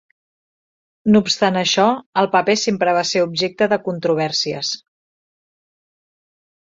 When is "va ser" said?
3.01-3.23